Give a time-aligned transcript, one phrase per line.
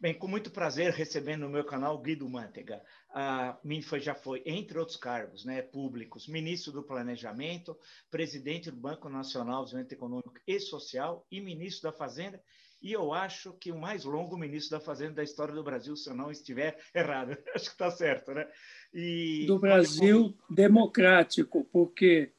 [0.00, 2.82] Bem, com muito prazer recebendo no meu canal Guido Mantega.
[3.10, 7.76] A mim foi, já foi, entre outros cargos né, públicos, ministro do Planejamento,
[8.10, 12.42] presidente do Banco Nacional de Desenvolvimento Econômico e Social e ministro da Fazenda.
[12.80, 16.08] E eu acho que o mais longo ministro da Fazenda da história do Brasil, se
[16.08, 17.36] eu não estiver errado.
[17.54, 18.48] Acho que está certo, né?
[18.94, 22.32] E, do Brasil democrático, porque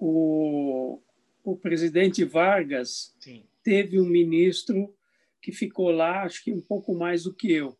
[0.00, 1.02] o,
[1.44, 3.44] o presidente Vargas Sim.
[3.62, 4.96] teve um ministro
[5.42, 7.78] que ficou lá, acho que um pouco mais do que eu,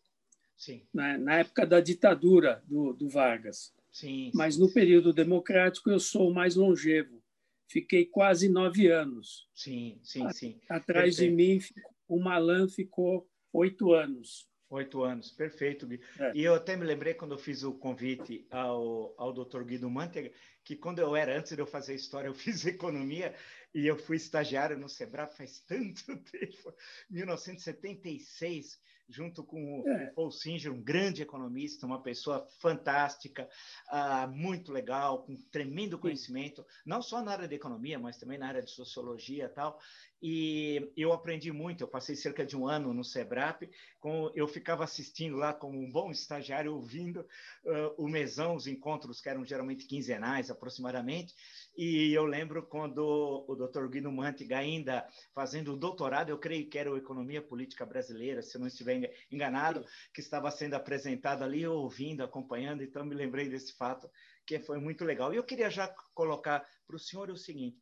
[0.57, 0.83] sim.
[0.93, 1.17] Né?
[1.17, 3.73] na época da ditadura do, do Vargas.
[3.91, 7.23] Sim, Mas sim, no período democrático eu sou o mais longevo.
[7.67, 9.47] Fiquei quase nove anos.
[9.53, 10.59] Sim, sim, sim.
[10.69, 11.31] Atrás Perfeito.
[11.31, 11.59] de mim,
[12.07, 14.47] o Malan ficou oito anos.
[14.69, 15.99] Oito anos, perfeito, Gui.
[16.19, 16.31] É.
[16.35, 19.63] E eu até me lembrei quando eu fiz o convite ao, ao Dr.
[19.63, 20.31] Guido Mantega,
[20.63, 23.33] que quando eu era, antes de eu fazer história, eu fiz economia
[23.73, 26.73] e eu fui estagiário no Sebrae faz tanto tempo,
[27.09, 30.05] 1976 junto com é.
[30.05, 33.49] o Paul Singer, um grande economista, uma pessoa fantástica,
[33.91, 38.47] uh, muito legal, com tremendo conhecimento, não só na área de economia, mas também na
[38.47, 39.79] área de sociologia e tal.
[40.21, 43.69] E eu aprendi muito, eu passei cerca de um ano no SEBRAP,
[44.01, 47.21] com, eu ficava assistindo lá como um bom estagiário, ouvindo
[47.63, 51.33] uh, o mesão, os encontros que eram geralmente quinzenais, aproximadamente,
[51.77, 53.87] e eu lembro quando o Dr.
[53.87, 58.57] Guido Mantiga, ainda fazendo o doutorado, eu creio que era o Economia Política Brasileira, se
[58.57, 64.09] não estiver enganado, que estava sendo apresentado ali, ouvindo, acompanhando, então me lembrei desse fato,
[64.45, 65.33] que foi muito legal.
[65.33, 67.77] E eu queria já colocar para o senhor o seguinte,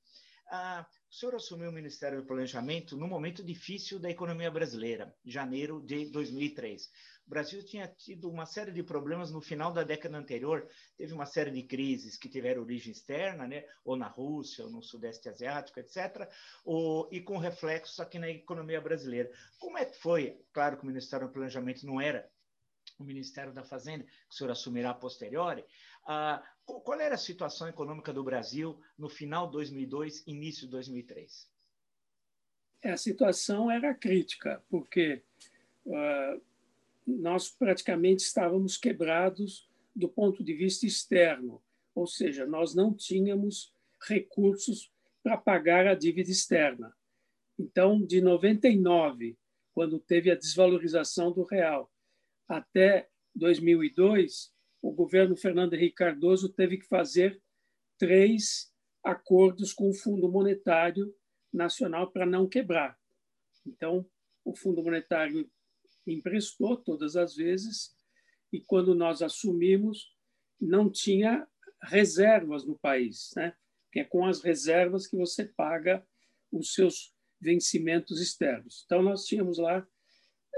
[0.50, 5.82] ah, o senhor assumiu o Ministério do Planejamento no momento difícil da economia brasileira, janeiro
[5.82, 6.90] de 2003.
[7.28, 11.26] O Brasil tinha tido uma série de problemas no final da década anterior, teve uma
[11.26, 13.66] série de crises que tiveram origem externa, né?
[13.84, 16.30] ou na Rússia, ou no Sudeste Asiático, etc.,
[16.64, 19.30] ou, e com reflexos aqui na economia brasileira.
[19.60, 20.40] Como é que foi?
[20.54, 22.30] Claro que o Ministério do Planejamento não era
[22.98, 25.66] o Ministério da Fazenda, que o senhor assumirá a posteriori.
[26.06, 31.50] Ah, qual era a situação econômica do Brasil no final de 2002, início de 2003?
[32.86, 35.22] A situação era crítica, porque
[35.86, 36.42] uh,
[37.08, 41.64] nós praticamente estávamos quebrados do ponto de vista externo,
[41.96, 43.74] ou seja, nós não tínhamos
[44.08, 44.92] recursos
[45.24, 46.94] para pagar a dívida externa.
[47.58, 49.38] Então, de 99,
[49.74, 51.92] quando teve a desvalorização do real,
[52.48, 57.42] até 2002, o governo Fernando Henrique Cardoso teve que fazer
[57.98, 58.72] três
[59.04, 61.14] acordos com o Fundo Monetário
[61.52, 62.98] Nacional para não quebrar.
[63.66, 64.06] Então,
[64.46, 65.50] o Fundo Monetário
[66.14, 67.96] emprestou todas as vezes
[68.52, 70.16] e quando nós assumimos
[70.60, 71.48] não tinha
[71.84, 73.54] reservas no país, né?
[73.92, 76.06] Que é com as reservas que você paga
[76.52, 78.84] os seus vencimentos externos.
[78.86, 79.88] Então nós tínhamos lá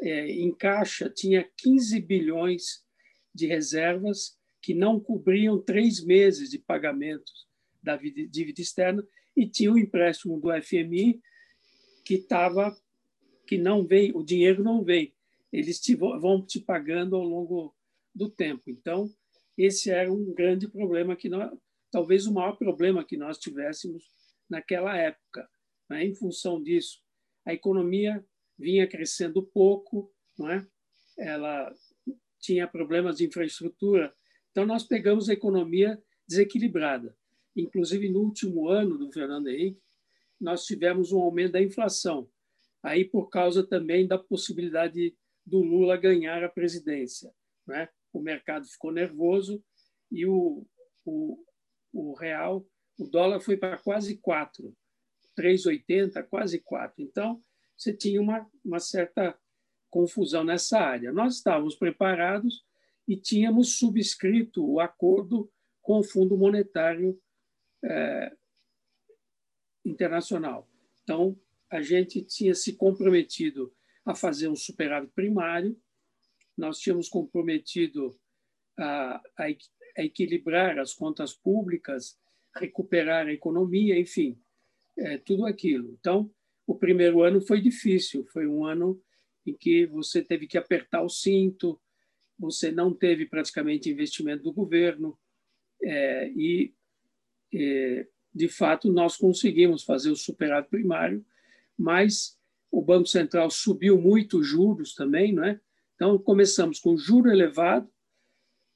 [0.02, 2.86] é, em caixa tinha 15 bilhões
[3.36, 7.48] de reservas que não cobriam três meses de pagamentos
[7.82, 9.06] da dívida externa
[9.36, 11.22] e tinha o um empréstimo do FMI
[12.06, 12.76] que estava
[13.46, 15.12] que não veio, o dinheiro não veio
[15.52, 17.76] eles te, vão te pagando ao longo
[18.14, 18.64] do tempo.
[18.68, 19.10] Então,
[19.58, 21.52] esse era um grande problema que nós,
[21.92, 24.06] talvez o maior problema que nós tivéssemos
[24.50, 25.50] naquela época.
[25.90, 26.06] Né?
[26.06, 27.02] Em função disso,
[27.46, 28.24] a economia
[28.58, 30.68] vinha crescendo pouco, não é?
[31.18, 31.74] ela
[32.40, 34.14] tinha problemas de infraestrutura.
[34.52, 37.16] Então, nós pegamos a economia desequilibrada.
[37.56, 39.82] Inclusive, no último ano do Fernando Henrique,
[40.40, 42.30] nós tivemos um aumento da inflação.
[42.82, 45.16] Aí, por causa também da possibilidade
[45.50, 47.34] do Lula ganhar a presidência.
[47.68, 47.90] Né?
[48.14, 49.64] O mercado ficou nervoso
[50.12, 50.66] e o,
[51.06, 51.44] o,
[51.94, 52.66] o real,
[52.98, 54.76] o dólar foi para quase 4,
[55.38, 57.02] 3,80, quase 4.
[57.02, 57.42] Então,
[57.78, 59.38] você tinha uma, uma certa
[59.90, 61.12] confusão nessa área.
[61.12, 62.64] Nós estávamos preparados
[63.08, 65.52] e tínhamos subscrito o acordo
[65.82, 67.20] com o Fundo Monetário
[67.84, 68.36] é,
[69.86, 70.70] Internacional.
[71.04, 71.40] Então,
[71.72, 73.74] a gente tinha se comprometido
[74.10, 75.80] a fazer um superávit primário.
[76.58, 78.20] Nós tínhamos comprometido
[78.76, 79.46] a, a,
[79.98, 82.20] a equilibrar as contas públicas,
[82.56, 84.36] recuperar a economia, enfim,
[84.98, 85.96] é, tudo aquilo.
[86.00, 86.34] Então,
[86.66, 89.00] o primeiro ano foi difícil, foi um ano
[89.46, 91.80] em que você teve que apertar o cinto,
[92.38, 95.20] você não teve praticamente investimento do governo
[95.84, 96.74] é, e,
[97.54, 101.24] é, de fato, nós conseguimos fazer o superávit primário,
[101.78, 102.39] mas
[102.72, 105.60] o Banco Central subiu muito os juros também, não é?
[105.96, 107.90] Então, começamos com juro elevado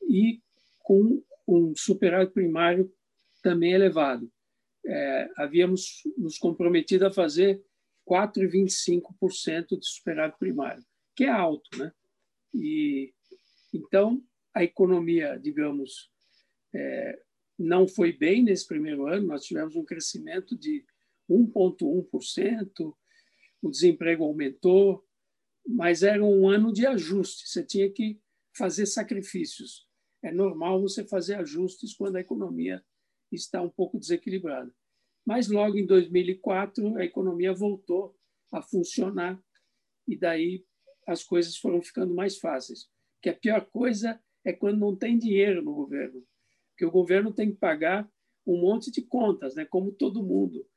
[0.10, 0.42] e
[0.80, 2.92] com um superávit primário
[3.42, 4.30] também elevado.
[4.86, 7.63] É, havíamos nos comprometido a fazer
[8.07, 10.84] 4,25% de superávit primário.
[11.16, 11.92] que é alto, né?
[12.54, 13.13] E
[13.74, 14.22] então
[14.54, 16.12] a economia, digamos,
[16.74, 17.19] é,
[17.57, 19.28] não foi bem nesse primeiro ano.
[19.28, 20.86] Nós tivemos um crescimento de
[21.30, 22.94] 1,1%,
[23.63, 25.07] o desemprego aumentou,
[25.65, 27.48] mas era um ano de ajuste.
[27.48, 28.19] Você tinha que
[28.56, 29.88] fazer sacrifícios.
[30.21, 32.83] É normal você fazer ajustes quando a economia
[33.31, 34.71] está um pouco desequilibrada.
[35.25, 38.13] Mas logo em 2004 a economia voltou
[38.51, 39.42] a funcionar
[40.06, 40.65] e daí
[41.07, 42.89] as coisas foram ficando mais fáceis.
[43.21, 46.21] Que a pior coisa é quando não tem dinheiro no governo,
[46.69, 48.10] porque o governo tem que pagar
[48.45, 49.63] um monte de contas, né?
[49.63, 50.68] Como todo mundo,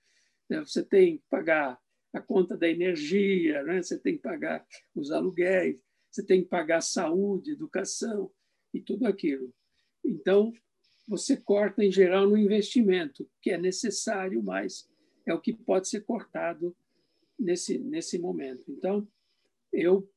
[0.49, 0.61] né?
[0.61, 1.81] você tem que pagar
[2.13, 3.83] a conta da energia, né?
[3.83, 8.31] Você tem que pagar os aluguéis, você tem que pagar saúde, educação
[8.73, 9.53] e tudo aquilo.
[10.05, 10.53] Então
[11.07, 14.89] você corta em geral no investimento, que é necessário, mas
[15.27, 16.77] é o que pode ser cortado
[17.39, 18.71] nesse nesse momento.
[18.71, 19.07] Então
[19.73, 20.09] eu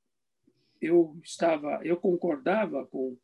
[0.82, 3.18] eu estava eu concordava com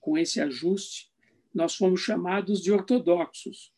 [0.00, 1.10] com esse ajuste
[1.54, 3.72] nós fomos chamados de ortodoxos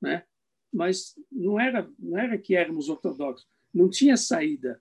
[0.00, 0.24] né
[0.72, 4.80] mas não era não era que éramos ortodoxos não tinha saída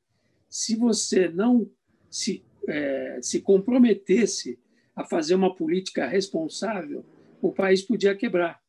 [0.50, 1.70] se você não
[2.10, 4.60] se é, se comprometesse
[4.96, 7.06] a fazer uma política responsável
[7.42, 8.62] o país podia quebrar.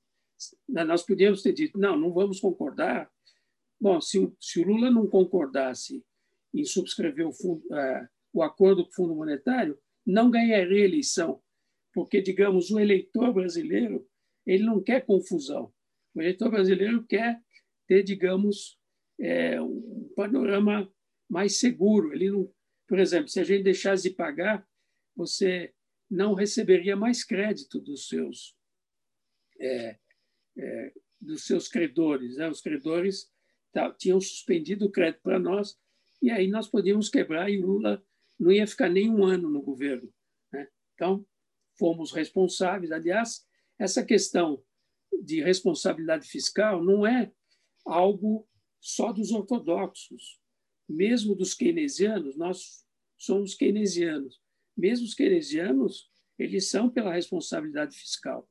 [0.69, 3.11] Nós podíamos ter dito, não, não vamos concordar.
[3.81, 6.05] Bom, se o, se o Lula não concordasse
[6.55, 11.41] em subscrever o, fundo, uh, o acordo com o Fundo Monetário, não ganharia eleição,
[11.93, 14.07] porque, digamos, o eleitor brasileiro
[14.45, 15.73] ele não quer confusão.
[16.15, 17.41] O eleitor brasileiro quer
[17.87, 18.79] ter, digamos,
[19.21, 20.91] é, um panorama
[21.29, 22.13] mais seguro.
[22.13, 22.53] Ele não,
[22.87, 24.67] por exemplo, se a gente deixasse de pagar,
[25.15, 25.73] você
[26.11, 28.57] não receberia mais crédito dos seus
[29.61, 29.99] é,
[30.59, 32.37] é, dos seus credores.
[32.37, 32.49] Né?
[32.49, 33.31] Os credores
[33.99, 35.79] tinham suspendido o crédito para nós
[36.21, 38.05] e aí nós podíamos quebrar e Lula
[38.39, 40.13] não ia ficar nem um ano no governo.
[40.53, 40.69] Né?
[40.95, 41.27] Então,
[41.79, 42.93] fomos responsáveis.
[42.93, 43.47] Aliás,
[43.79, 44.63] essa questão
[45.23, 47.33] de responsabilidade fiscal não é
[47.85, 48.47] algo
[48.83, 50.41] só dos ortodoxos.
[50.89, 52.85] Mesmo dos keynesianos, nós
[53.17, 54.43] somos keynesianos.
[54.77, 58.51] Mesmo os keynesianos, eles são pela responsabilidade fiscal.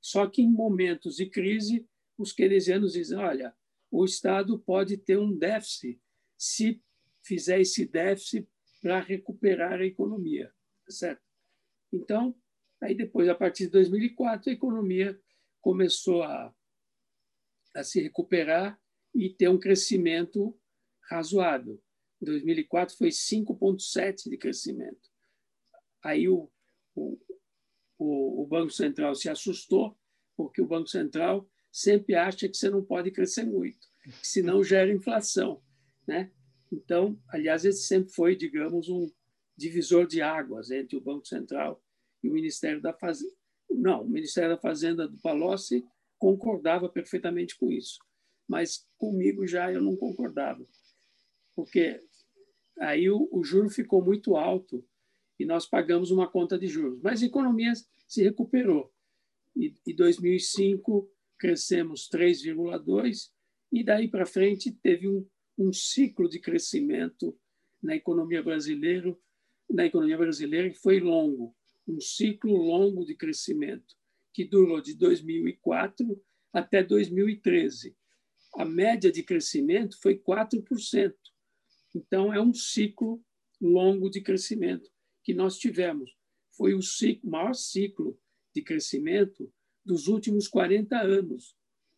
[0.00, 1.88] Só que em momentos de crise,
[2.18, 3.54] os keynesianos dizem: olha,
[3.90, 6.00] o Estado pode ter um déficit
[6.36, 6.82] se
[7.22, 8.48] fizer esse déficit
[8.82, 10.52] para recuperar a economia,
[10.84, 11.22] tá certo?
[11.92, 12.34] Então,
[12.80, 15.20] aí depois, a partir de 2004, a economia
[15.60, 16.54] começou a,
[17.76, 18.80] a se recuperar
[19.14, 20.56] e ter um crescimento
[21.08, 21.80] razoável.
[22.22, 25.10] Em 2004 foi 5,7% de crescimento.
[26.02, 26.50] Aí o,
[26.94, 27.18] o,
[27.98, 29.98] o, Banco Central se assustou,
[30.36, 33.86] porque o Banco Central sempre acha que você não pode crescer muito,
[34.22, 35.62] senão gera inflação.
[36.06, 36.32] Né?
[36.72, 39.10] Então, aliás, esse sempre foi, digamos, um
[39.56, 41.82] divisor de águas entre o Banco Central
[42.22, 43.34] e o Ministério da Fazenda.
[43.70, 45.84] Não, o Ministério da Fazenda do Palocci
[46.18, 47.98] concordava perfeitamente com isso,
[48.50, 50.66] mas comigo já eu não concordava,
[51.54, 52.02] porque
[52.80, 54.84] aí o, o juro ficou muito alto
[55.38, 57.00] e nós pagamos uma conta de juros.
[57.00, 57.72] Mas a economia
[58.08, 58.92] se recuperou.
[59.54, 61.08] E em 2005
[61.38, 63.30] crescemos 3,2
[63.70, 65.24] e daí para frente teve um,
[65.56, 67.38] um ciclo de crescimento
[67.80, 69.16] na economia brasileira,
[69.70, 71.54] na economia brasileira que foi longo,
[71.86, 73.94] um ciclo longo de crescimento
[74.34, 76.20] que durou de 2004
[76.52, 77.96] até 2013.
[78.54, 81.14] A média de crescimento foi 4%.
[81.94, 83.22] Então, é um ciclo
[83.60, 84.90] longo de crescimento
[85.22, 86.10] que nós tivemos.
[86.56, 88.18] Foi o ciclo, maior ciclo
[88.54, 89.52] de crescimento
[89.84, 91.56] dos últimos 40 anos,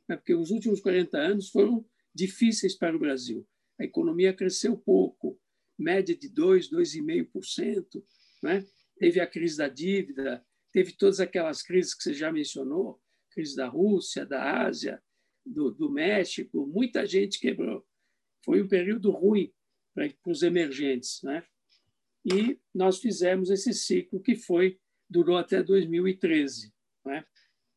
[0.09, 0.17] né?
[0.17, 3.47] porque os últimos 40 anos foram difíceis para o Brasil.
[3.79, 5.41] A economia cresceu pouco,
[5.79, 8.05] média de 2, 2,5%.
[8.43, 8.65] Né?
[8.99, 13.69] Teve a crise da dívida, teve todas aquelas crises que você já mencionou, crise da
[13.69, 15.03] Rússia, da Ásia,
[15.45, 17.87] do, do México, muita gente quebrou.
[18.45, 19.53] Foi um período ruim
[19.95, 21.23] para os emergentes.
[21.23, 21.45] Né?
[22.25, 26.73] e nós fizemos esse ciclo que foi durou até 2013.
[27.05, 27.25] Né?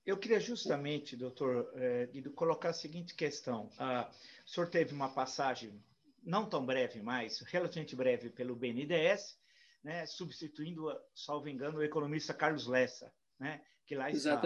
[0.06, 3.70] Eu queria justamente, doutor eh, Guido, colocar a seguinte questão.
[3.78, 4.10] Ah,
[4.46, 5.84] o senhor teve uma passagem
[6.24, 9.38] não tão breve, mas relativamente breve pelo BNDES,
[9.84, 14.42] né, substituindo, salvo engano, o economista Carlos Lessa, né, que lá está.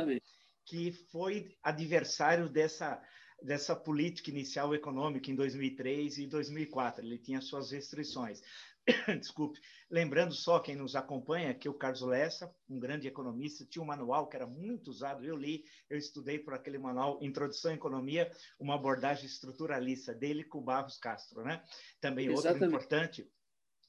[0.70, 3.02] Que foi adversário dessa
[3.42, 7.06] dessa política inicial econômica em 2003 e 2004.
[7.06, 8.42] Ele tinha suas restrições.
[9.20, 9.60] desculpe,
[9.90, 14.28] lembrando só quem nos acompanha que o Carlos Lessa, um grande economista, tinha um manual
[14.28, 18.76] que era muito usado, eu li, eu estudei por aquele manual Introdução à Economia, uma
[18.76, 21.64] abordagem estruturalista dele com Barros Castro, né?
[22.02, 22.64] Também Exatamente.
[22.64, 23.32] outro importante,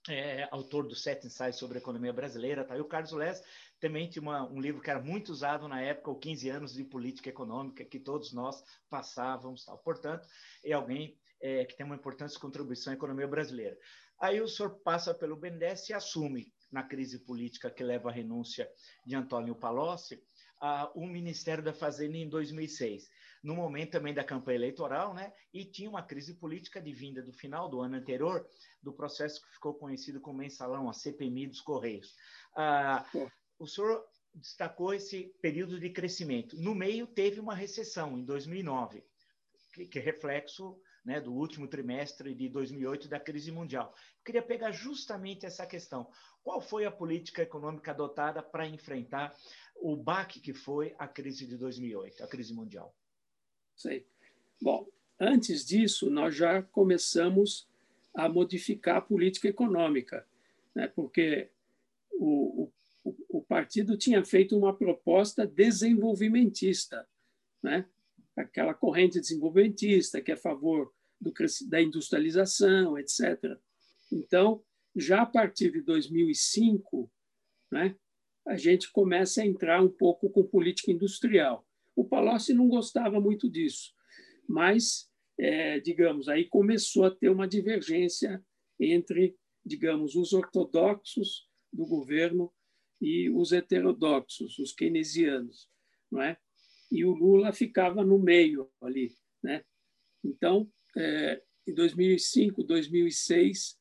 [0.08, 2.76] é, autor dos Sete Ensaios sobre a Economia Brasileira, tá?
[2.76, 3.42] e o Carlos Les
[3.80, 6.84] também tinha uma, um livro que era muito usado na época, o 15 anos de
[6.84, 9.78] política econômica, que todos nós passávamos, tal.
[9.78, 10.28] Portanto,
[10.62, 13.76] é alguém é, que tem uma importante contribuição à economia brasileira.
[14.20, 18.70] Aí o senhor passa pelo BNDES e assume, na crise política que leva à renúncia
[19.04, 20.22] de Antônio Palocci,
[20.94, 23.08] o Ministério da Fazenda em 2006
[23.42, 25.32] no momento também da campanha eleitoral, né?
[25.52, 28.46] E tinha uma crise política de vinda do final do ano anterior,
[28.82, 32.14] do processo que ficou conhecido como mensalão, a CPMI dos Correios.
[32.54, 33.04] Ah,
[33.58, 36.56] o senhor destacou esse período de crescimento.
[36.56, 39.02] No meio, teve uma recessão, em 2009,
[39.72, 43.94] que, que é reflexo né, do último trimestre de 2008 da crise mundial.
[44.18, 46.10] Eu queria pegar justamente essa questão.
[46.42, 49.34] Qual foi a política econômica adotada para enfrentar
[49.76, 52.94] o baque que foi a crise de 2008, a crise mundial?
[53.74, 54.06] Sei.
[54.60, 54.86] Bom,
[55.18, 57.68] antes disso, nós já começamos
[58.14, 60.26] a modificar a política econômica,
[60.74, 60.88] né?
[60.88, 61.50] porque
[62.12, 62.70] o,
[63.04, 67.08] o, o partido tinha feito uma proposta desenvolvimentista,
[67.62, 67.86] né?
[68.36, 71.32] Aquela corrente desenvolvimentista que é a favor do,
[71.68, 73.58] da industrialização, etc.
[74.10, 74.62] Então,
[74.96, 77.10] já a partir de 2005,
[77.70, 77.96] né,
[78.46, 81.66] a gente começa a entrar um pouco com política industrial.
[81.94, 83.92] O Palocci não gostava muito disso,
[84.48, 85.08] mas,
[85.38, 88.44] é, digamos, aí começou a ter uma divergência
[88.78, 92.52] entre, digamos, os ortodoxos do governo
[93.00, 95.68] e os heterodoxos, os keynesianos,
[96.10, 96.38] não é?
[96.90, 99.64] E o Lula ficava no meio ali, né?
[100.24, 103.78] Então, é, em 2005, 2006,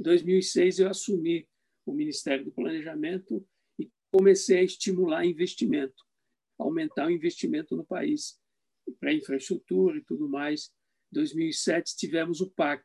[0.00, 1.48] 2006 eu assumi
[1.86, 3.46] o Ministério do Planejamento
[3.78, 6.02] e comecei a estimular investimento
[6.62, 8.38] aumentar o investimento no país
[8.98, 10.70] para infraestrutura e tudo mais.
[11.12, 12.84] Em 2007 tivemos o PAC.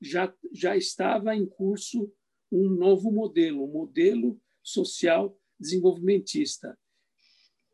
[0.00, 2.12] Já já estava em curso
[2.50, 6.78] um novo modelo, um modelo social desenvolvimentista.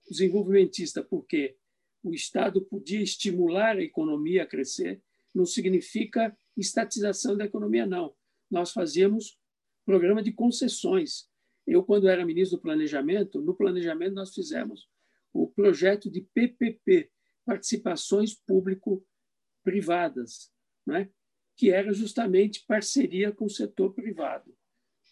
[0.09, 1.57] Desenvolvimentista porque
[2.03, 5.03] o Estado podia estimular a economia a crescer,
[5.35, 8.15] não significa estatização da economia, não.
[8.51, 9.39] Nós fazíamos
[9.85, 11.29] programa de concessões.
[11.67, 14.89] Eu, quando era ministro do Planejamento, no planejamento nós fizemos
[15.33, 17.11] o projeto de PPP,
[17.45, 20.51] participações público-privadas,
[20.87, 21.11] né?
[21.57, 24.55] que era justamente parceria com o setor privado.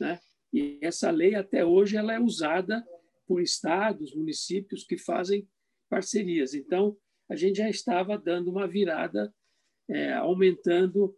[0.00, 0.20] Né?
[0.52, 2.86] E essa lei, até hoje, ela é usada
[3.26, 5.48] por estados, municípios que fazem
[5.88, 6.54] parcerias.
[6.54, 6.96] Então,
[7.28, 9.34] a gente já estava dando uma virada,
[9.88, 11.16] é, aumentando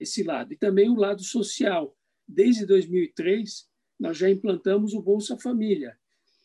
[0.00, 0.52] esse lado.
[0.52, 1.96] E também o lado social.
[2.28, 5.96] Desde 2003, nós já implantamos o Bolsa Família,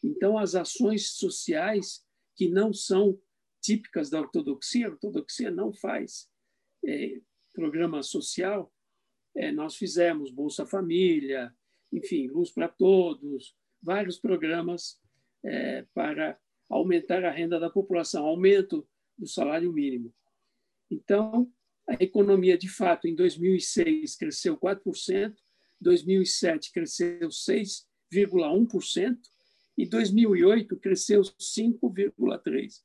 [0.04, 2.04] então, as ações sociais
[2.36, 3.20] que não são
[3.62, 6.28] típicas da ortodoxia, a ortodoxia não faz
[6.84, 7.22] é,
[7.54, 8.74] programa social,
[9.36, 11.56] é, nós fizemos Bolsa Família,
[11.92, 15.00] enfim, Luz para Todos, vários programas
[15.44, 16.38] é, para
[16.70, 20.14] aumentar a renda da população, aumento do salário mínimo.
[20.90, 21.52] Então,
[21.88, 25.34] a economia, de fato, em 2006 cresceu 4%,
[25.80, 29.18] 2007 cresceu 6,1%,
[29.78, 32.82] e 2008 cresceu 5,3%.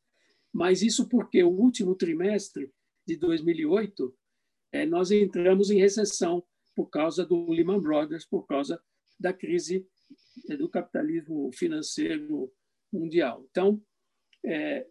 [0.52, 2.72] Mas isso porque o último trimestre
[3.06, 4.16] de 2008
[4.72, 6.42] é, nós entramos em recessão
[6.74, 8.80] por causa do Lehman Brothers, por causa
[9.18, 9.86] da crise
[10.58, 12.52] do capitalismo financeiro
[12.92, 13.44] mundial.
[13.50, 13.82] Então,
[14.44, 14.86] é,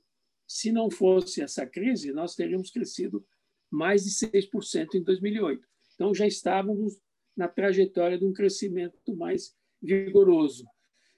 [0.48, 3.26] se não fosse essa crise, nós teríamos crescido
[3.70, 5.66] mais de 6% em 2008.
[5.96, 7.00] Então, já estávamos
[7.36, 10.66] na trajetória de um crescimento mais vigoroso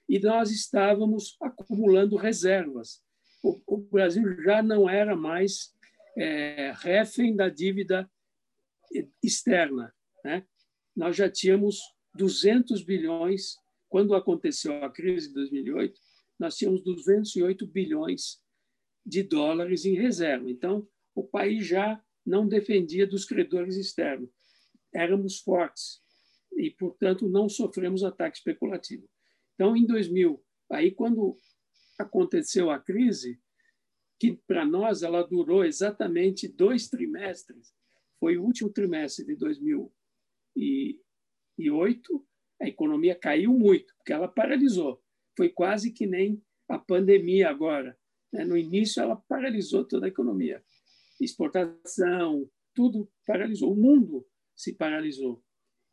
[0.08, 3.02] e nós estávamos acumulando reservas.
[3.42, 5.74] O, o Brasil já não era mais
[6.16, 8.10] é, refém da dívida
[9.22, 9.94] externa.
[10.24, 10.44] Né?
[10.96, 11.78] Nós já tínhamos
[12.14, 13.56] 200 bilhões,
[13.88, 16.00] quando aconteceu a crise de 2008,
[16.38, 18.40] nós tínhamos 208 bilhões
[19.04, 20.50] de dólares em reserva.
[20.50, 24.30] Então, o país já não defendia dos credores externos.
[24.94, 26.00] Éramos fortes
[26.52, 29.08] e, portanto, não sofremos ataque especulativo.
[29.54, 31.36] Então, em 2000, aí quando
[31.98, 33.40] aconteceu a crise,
[34.20, 37.72] que para nós ela durou exatamente dois trimestres,
[38.18, 42.27] foi o último trimestre de 2008,
[42.60, 45.00] a economia caiu muito, porque ela paralisou.
[45.36, 47.96] Foi quase que nem a pandemia agora.
[48.32, 48.44] Né?
[48.44, 50.62] No início, ela paralisou toda a economia.
[51.20, 53.72] Exportação, tudo paralisou.
[53.72, 55.42] O mundo se paralisou.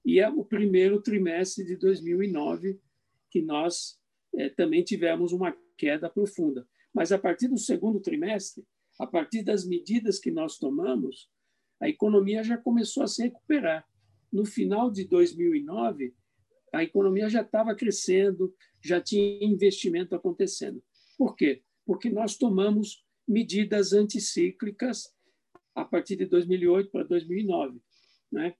[0.03, 2.79] E é o primeiro trimestre de 2009
[3.29, 3.99] que nós
[4.35, 6.67] é, também tivemos uma queda profunda.
[6.93, 8.65] Mas a partir do segundo trimestre,
[8.99, 11.29] a partir das medidas que nós tomamos,
[11.81, 13.85] a economia já começou a se recuperar.
[14.31, 16.13] No final de 2009,
[16.75, 18.53] a economia já estava crescendo,
[18.83, 20.83] já tinha investimento acontecendo.
[21.17, 21.63] Por quê?
[21.85, 25.09] Porque nós tomamos medidas anticíclicas
[25.73, 27.79] a partir de 2008 para 2009.
[28.31, 28.55] Né?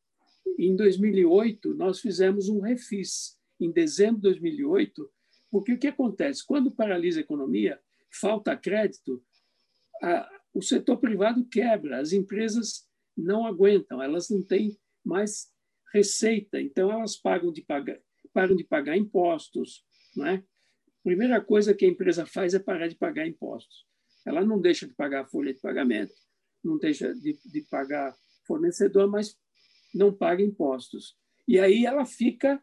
[0.58, 5.10] Em 2008, nós fizemos um refis, em dezembro de 2008,
[5.52, 6.46] porque o que acontece?
[6.46, 7.80] Quando paralisa a economia,
[8.12, 9.22] falta crédito,
[10.02, 15.54] a, o setor privado quebra, as empresas não aguentam, elas não têm mais
[15.94, 18.00] receita, então elas pagam de pagar,
[18.34, 19.86] param de pagar impostos.
[20.16, 20.44] Não é?
[21.04, 23.86] Primeira coisa que a empresa faz é parar de pagar impostos.
[24.26, 26.14] Ela não deixa de pagar a folha de pagamento,
[26.64, 28.16] não deixa de, de pagar
[28.48, 29.38] fornecedor, mas
[29.94, 31.16] não paga impostos.
[31.48, 32.62] E aí ela fica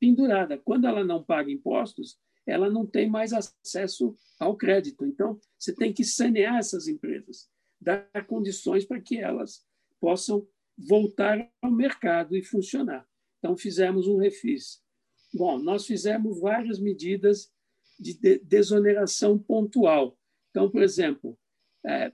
[0.00, 0.58] pendurada.
[0.58, 5.04] Quando ela não paga impostos, ela não tem mais acesso ao crédito.
[5.04, 7.48] Então, você tem que sanear essas empresas,
[7.80, 9.64] dar condições para que elas
[10.00, 13.06] possam voltar ao mercado e funcionar.
[13.38, 14.80] Então, fizemos um refis.
[15.34, 17.50] Bom, nós fizemos várias medidas
[17.98, 20.18] de desoneração pontual.
[20.50, 21.38] Então, por exemplo,
[21.86, 22.12] é,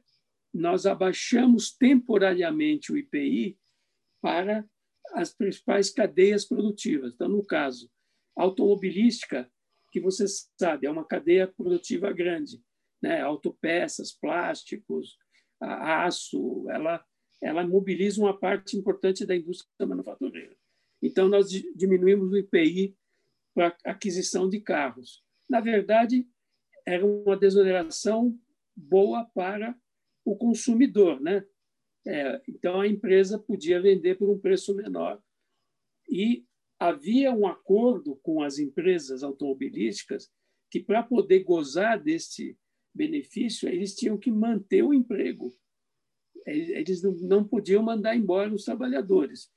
[0.53, 3.59] nós abaixamos temporariamente o IPI
[4.21, 4.69] para
[5.13, 7.15] as principais cadeias produtivas.
[7.15, 7.91] Então, no caso,
[8.37, 9.51] automobilística,
[9.91, 10.27] que você
[10.59, 12.63] sabe, é uma cadeia produtiva grande,
[13.03, 13.21] né?
[13.21, 15.17] autopeças, plásticos,
[15.61, 17.05] aço, ela,
[17.41, 20.57] ela mobiliza uma parte importante da indústria manufatureira.
[21.03, 22.97] Então, nós diminuímos o IPI
[23.55, 25.23] para aquisição de carros.
[25.49, 26.27] Na verdade,
[26.87, 28.39] era uma desoneração
[28.77, 29.77] boa para
[30.25, 31.45] o consumidor, né?
[32.07, 35.21] É, então a empresa podia vender por um preço menor
[36.09, 36.47] e
[36.79, 40.31] havia um acordo com as empresas automobilísticas
[40.71, 42.57] que para poder gozar desse
[42.95, 45.53] benefício eles tinham que manter o emprego,
[46.47, 49.51] eles não podiam mandar embora os trabalhadores.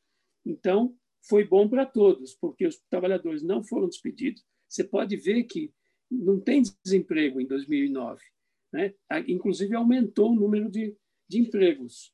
[0.45, 0.95] Então
[1.27, 4.43] foi bom para todos porque os trabalhadores não foram despedidos.
[4.67, 5.73] Você pode ver que
[6.09, 8.21] não tem desemprego em 2009.
[8.73, 8.93] Né?
[9.27, 10.95] Inclusive, aumentou o número de,
[11.27, 12.13] de empregos.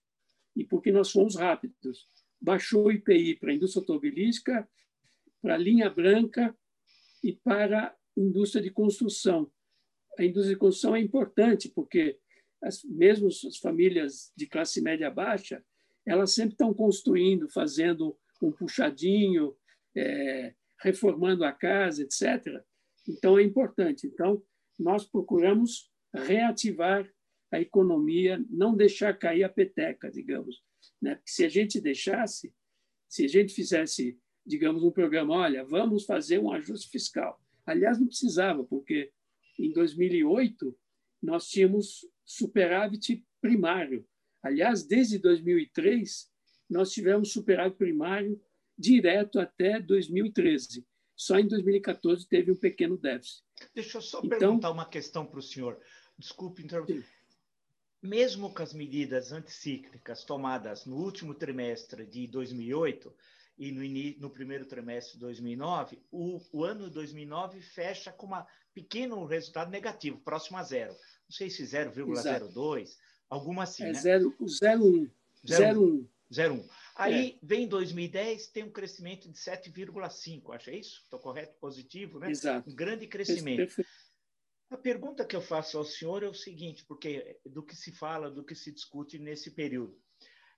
[0.55, 2.07] E porque nós fomos rápidos.
[2.39, 4.69] Baixou o IPI para a indústria automobilística,
[5.41, 6.55] para a linha branca
[7.23, 9.51] e para a indústria de construção.
[10.17, 12.19] A indústria de construção é importante porque
[12.63, 15.63] as, mesmo as famílias de classe média baixa,
[16.05, 19.55] elas sempre estão construindo, fazendo um puxadinho,
[19.95, 22.63] é, reformando a casa, etc.
[23.07, 24.07] Então, é importante.
[24.07, 24.41] Então,
[24.79, 27.09] nós procuramos reativar
[27.51, 30.61] a economia, não deixar cair a peteca, digamos.
[31.01, 31.15] Né?
[31.15, 32.53] Porque se a gente deixasse,
[33.09, 37.41] se a gente fizesse, digamos, um programa, olha, vamos fazer um ajuste fiscal.
[37.65, 39.11] Aliás, não precisava, porque
[39.59, 40.77] em 2008
[41.21, 44.05] nós tínhamos superávit primário.
[44.43, 46.29] Aliás, desde 2003
[46.69, 48.39] nós tivemos superávit primário
[48.77, 50.85] direto até 2013.
[51.15, 53.43] Só em 2014 teve um pequeno déficit.
[53.73, 55.79] Deixa eu só então, perguntar uma questão para o senhor.
[56.19, 57.03] Desculpe interromper.
[58.03, 63.11] Mesmo com as medidas anticíclicas tomadas no último trimestre de 2008
[63.57, 69.25] e no, no primeiro trimestre de 2009, o, o ano 2009 fecha com um pequeno
[69.25, 70.95] resultado negativo, próximo a zero.
[71.27, 72.95] Não sei se 0,02,
[73.29, 73.99] alguma assim, é né?
[73.99, 75.09] 0,1.
[75.45, 76.69] 0,1.
[76.95, 77.45] Aí é.
[77.45, 81.01] vem 2010, tem um crescimento de 7,5, acha isso?
[81.03, 81.55] Estou correto?
[81.59, 82.31] Positivo, né?
[82.31, 82.69] Exato.
[82.69, 83.75] Um grande crescimento.
[84.69, 88.29] A pergunta que eu faço ao senhor é o seguinte, porque do que se fala,
[88.29, 89.97] do que se discute nesse período,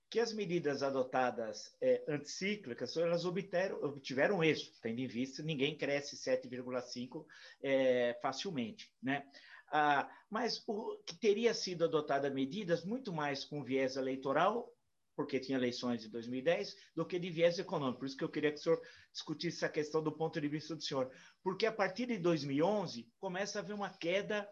[0.10, 6.16] que as medidas adotadas é, anticíclicas, elas obteram, obtiveram êxito, tendo em vista ninguém cresce
[6.16, 7.24] 7,5
[7.62, 9.24] é, facilmente, né?
[9.72, 14.74] Ah, mas o que teria sido adotada medidas muito mais com viés eleitoral
[15.20, 18.00] porque tinha eleições de 2010, do que de viés econômico.
[18.00, 20.74] Por isso que eu queria que o senhor discutisse essa questão do ponto de vista
[20.74, 21.12] do senhor.
[21.44, 24.48] Porque a partir de 2011 começa a haver uma queda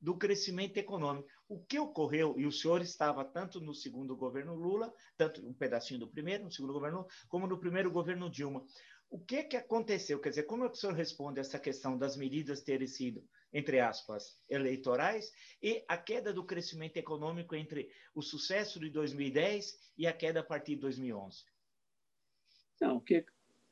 [0.00, 1.28] do crescimento econômico.
[1.48, 5.98] O que ocorreu, e o senhor estava tanto no segundo governo Lula, tanto um pedacinho
[5.98, 8.64] do primeiro, no segundo governo, como no primeiro governo Dilma.
[9.10, 10.20] O que, que aconteceu?
[10.20, 14.38] Quer dizer, como é o senhor responde essa questão das medidas terem sido, entre aspas,
[14.48, 15.30] eleitorais
[15.62, 20.44] e a queda do crescimento econômico entre o sucesso de 2010 e a queda a
[20.44, 21.44] partir de 2011?
[22.80, 23.24] Não, que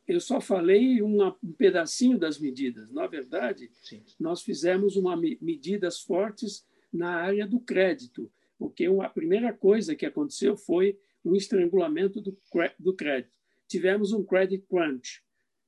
[0.07, 2.91] eu só falei uma, um pedacinho das medidas.
[2.91, 4.05] Na verdade, Sim.
[4.19, 10.57] nós fizemos uma medidas fortes na área do crédito, porque a primeira coisa que aconteceu
[10.57, 12.37] foi um estrangulamento do,
[12.79, 13.33] do crédito.
[13.69, 15.23] Tivemos um credit crunch,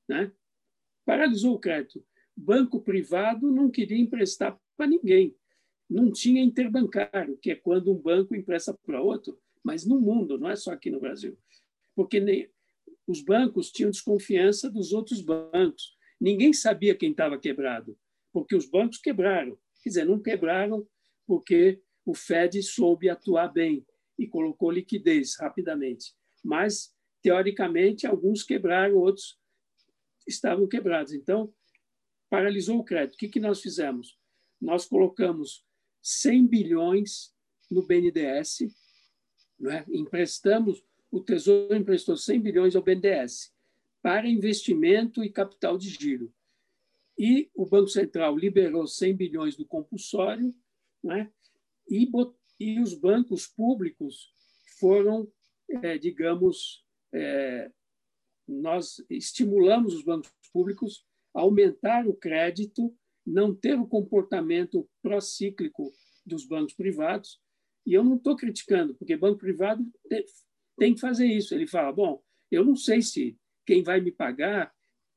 [0.09, 0.33] né?
[1.05, 2.05] Paralisou o crédito.
[2.37, 5.37] Banco privado não queria emprestar para ninguém.
[5.89, 10.51] Não tinha interbancário, que é quando um banco empresta para outro, mas no mundo, não
[10.51, 11.37] é só aqui no Brasil.
[11.95, 12.49] Porque nem,
[13.07, 15.97] os bancos tinham desconfiança dos outros bancos.
[16.21, 17.99] ninguém sabia quem estava quebrado,
[18.33, 19.59] porque os bancos quebraram.
[19.83, 20.87] Quer dizer, não quebraram
[21.27, 23.85] porque o Fed soube atuar bem
[24.19, 26.15] e colocou liquidez rapidamente.
[26.43, 29.39] Mas, teoricamente, alguns quebraram, outros
[30.27, 31.13] estavam quebrados.
[31.13, 31.53] Então,
[32.33, 33.17] paralisou o crédito.
[33.17, 34.19] O que, que nós fizemos?
[34.59, 35.67] Nós colocamos
[36.01, 37.31] 100 bilhões
[37.71, 38.75] no BNDES,
[39.69, 39.85] é?
[39.91, 43.53] emprestamos, o Tesouro emprestou 100 bilhões ao BNDES
[44.01, 46.33] para investimento e capital de giro.
[47.19, 50.55] E o Banco Central liberou 100 bilhões do compulsório,
[51.11, 51.29] é?
[51.87, 52.11] e,
[52.59, 54.33] e os bancos públicos
[54.81, 55.31] foram,
[55.69, 57.71] é, digamos, é,
[58.49, 62.95] nós estimulamos os bancos públicos aumentar o crédito,
[63.27, 65.93] não ter o comportamento procíclico
[66.25, 67.41] dos bancos privados.
[67.87, 69.85] E eu não estou criticando, porque banco privado
[70.79, 71.55] tem que fazer isso.
[71.55, 74.73] Ele fala: bom, eu não sei se quem vai me pagar,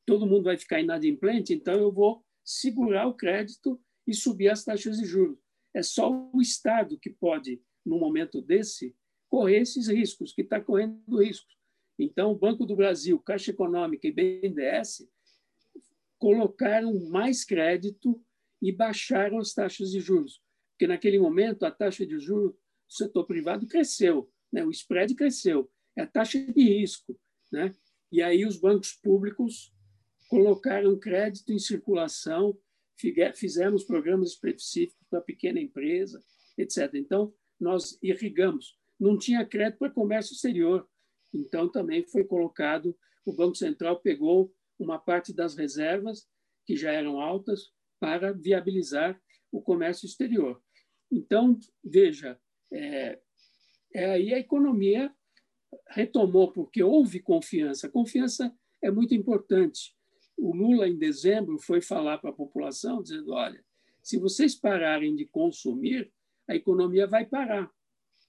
[0.06, 4.97] todo mundo vai ficar inadimplente, então eu vou segurar o crédito e subir as taxas
[4.97, 5.38] de juros.
[5.73, 8.95] É só o Estado que pode, no momento desse,
[9.28, 11.56] correr esses riscos, que está correndo riscos.
[11.97, 15.08] Então, o Banco do Brasil, Caixa Econômica e BNDES
[16.17, 18.21] colocaram mais crédito
[18.62, 23.25] e baixaram as taxas de juros, porque naquele momento a taxa de juros do setor
[23.25, 24.63] privado cresceu, né?
[24.63, 27.17] o spread cresceu, é a taxa de risco.
[27.51, 27.73] Né?
[28.12, 29.73] E aí os bancos públicos
[30.30, 32.58] colocaram crédito em circulação,
[33.34, 36.23] fizemos programas específicos para pequena empresa,
[36.58, 36.93] etc.
[36.95, 38.78] Então, nós irrigamos.
[38.99, 40.88] Não tinha crédito para comércio exterior,
[41.34, 46.27] então também foi colocado, o Banco Central pegou uma parte das reservas,
[46.65, 49.19] que já eram altas, para viabilizar
[49.51, 50.61] o comércio exterior.
[51.11, 52.39] Então, veja,
[52.71, 53.19] é,
[53.93, 55.13] é aí a economia
[55.89, 57.89] retomou, porque houve confiança.
[57.89, 59.95] Confiança é muito importante.
[60.38, 63.63] O Lula, em dezembro, foi falar para a população, dizendo: olha,
[64.01, 66.11] se vocês pararem de consumir,
[66.47, 67.71] a economia vai parar,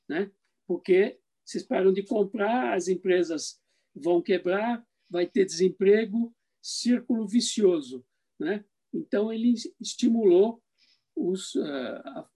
[0.08, 0.30] né?
[0.66, 3.60] porque vocês param de comprar, as empresas
[3.94, 6.34] vão quebrar, vai ter desemprego,
[6.66, 8.04] círculo vicioso.
[8.38, 8.64] Né?
[8.92, 10.62] Então, ele estimulou
[11.14, 12.26] os, uh,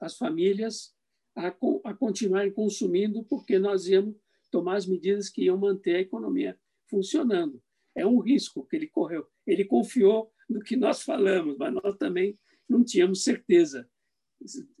[0.00, 0.94] as famílias
[1.36, 1.48] a,
[1.84, 4.16] a continuarem consumindo, porque nós íamos
[4.50, 7.62] tomar as medidas que iam manter a economia funcionando.
[7.94, 9.26] É um risco que ele correu.
[9.46, 12.38] Ele confiou no que nós falamos, mas nós também
[12.68, 13.88] não tínhamos certeza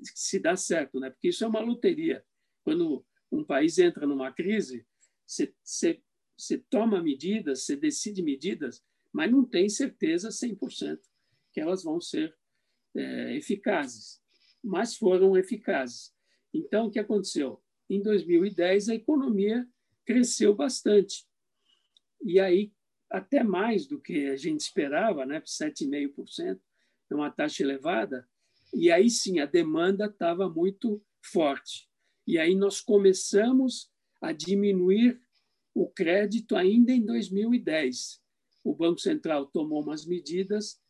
[0.02, 1.10] se dá certo, né?
[1.10, 2.24] porque isso é uma loteria.
[2.64, 4.86] Quando um país entra numa crise,
[5.26, 6.02] você,
[6.68, 8.82] toma medidas, você decide medidas,
[9.12, 10.98] mas não tem certeza 100%
[11.52, 12.34] que elas vão ser
[12.94, 14.20] é, eficazes.
[14.62, 16.12] Mas foram eficazes.
[16.52, 17.62] Então, o que aconteceu?
[17.88, 19.66] Em 2010, a economia
[20.04, 21.26] cresceu bastante.
[22.22, 22.72] E aí,
[23.10, 25.40] até mais do que a gente esperava, né?
[25.40, 26.60] 7,5%,
[27.10, 28.28] é uma taxa elevada.
[28.72, 31.88] E aí sim, a demanda estava muito forte.
[32.26, 35.20] E aí nós começamos a diminuir
[35.74, 38.19] o crédito ainda em 2010.
[38.64, 40.80] O Banco Central tomou umas medidas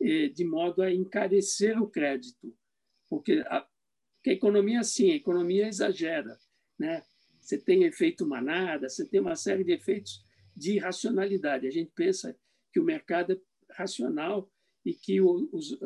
[0.00, 2.54] eh, de modo a encarecer o crédito,
[3.08, 3.66] porque a,
[4.16, 6.36] porque a economia, sim, a economia exagera
[6.78, 7.02] né?
[7.40, 11.66] Você tem efeito manada, você tem uma série de efeitos de irracionalidade.
[11.66, 12.36] A gente pensa
[12.72, 13.40] que o mercado é
[13.72, 14.50] racional
[14.84, 15.78] e que os,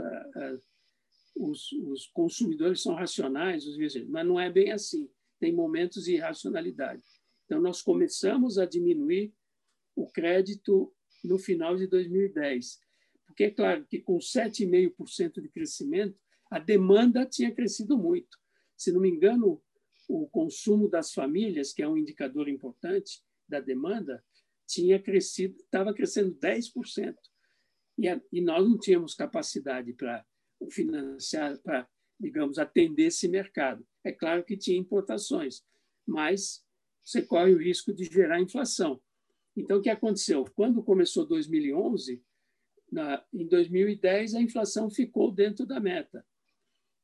[1.37, 5.11] os, os consumidores são racionais, os vizinhos, mas não é bem assim.
[5.38, 7.03] Tem momentos de irracionalidade.
[7.44, 9.35] Então, nós começamos a diminuir
[9.96, 10.92] o crédito
[11.24, 12.78] no final de 2010.
[13.26, 16.18] Porque é claro que com 7,5% de crescimento,
[16.50, 18.37] a demanda tinha crescido muito.
[18.76, 19.62] Se não me engano,
[20.09, 24.24] o consumo das famílias, que é um indicador importante da demanda,
[24.66, 27.14] tinha crescido, estava crescendo 10%.
[27.98, 30.24] E, a, e nós não tínhamos capacidade para
[30.70, 33.87] financiar, para, digamos, atender esse mercado.
[34.04, 35.62] É claro que tinha importações,
[36.06, 36.64] mas
[37.04, 39.00] você corre o risco de gerar inflação.
[39.56, 40.44] Então, o que aconteceu?
[40.54, 42.22] Quando começou 2011,
[42.90, 46.24] na, em 2010, a inflação ficou dentro da meta.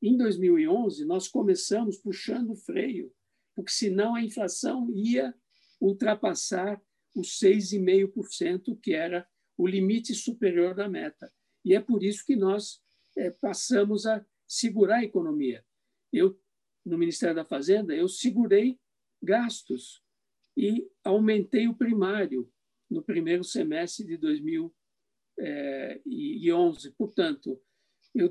[0.03, 3.13] Em 2011, nós começamos puxando o freio,
[3.55, 5.35] porque senão a inflação ia
[5.81, 6.81] ultrapassar
[7.15, 11.33] os 6,5%, que era o limite superior da meta.
[11.65, 12.81] E é por isso que nós
[13.17, 15.65] é, passamos a segurar a economia.
[16.13, 16.39] Eu,
[16.85, 18.79] no Ministério da Fazenda, eu segurei
[19.23, 20.03] gastos
[20.57, 22.51] e aumentei o primário
[22.91, 26.91] no primeiro semestre de 2011.
[26.93, 27.61] Portanto,
[28.15, 28.31] eu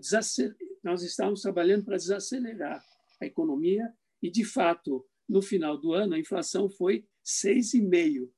[0.84, 2.84] nós estávamos trabalhando para desacelerar
[3.22, 8.30] a economia e, de fato, no final do ano, a inflação foi 6,5%.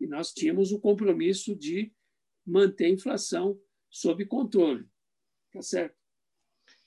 [0.00, 1.92] E nós tínhamos o compromisso de
[2.46, 4.88] manter a inflação sob controle.
[5.52, 5.94] Tá certo?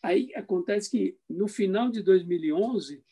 [0.02, 3.06] Aí acontece que, no final de 2011,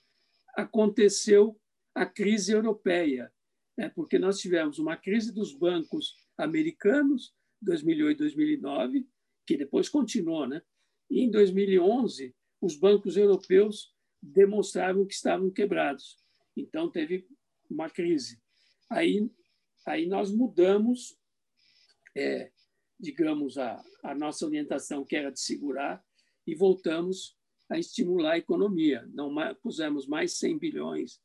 [0.55, 1.60] aconteceu
[1.93, 3.31] a crise europeia,
[3.77, 3.89] né?
[3.89, 9.07] porque nós tivemos uma crise dos bancos americanos, 2008 2009,
[9.45, 10.47] que depois continuou.
[10.47, 10.61] Né?
[11.09, 16.17] E em 2011, os bancos europeus demonstravam que estavam quebrados.
[16.55, 17.27] Então, teve
[17.69, 18.41] uma crise.
[18.89, 19.29] Aí,
[19.85, 21.17] aí nós mudamos,
[22.15, 22.51] é,
[22.99, 26.03] digamos, a, a nossa orientação, que era de segurar,
[26.45, 27.37] e voltamos
[27.69, 29.07] a estimular a economia.
[29.13, 31.21] Não pusemos mais 100 bilhões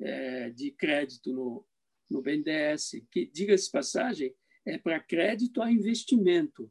[0.00, 1.66] é, de crédito no,
[2.10, 4.34] no BNDES, que, diga-se passagem,
[4.66, 6.70] é para crédito a investimento.